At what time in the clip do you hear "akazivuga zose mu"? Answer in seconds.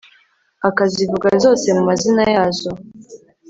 0.69-1.83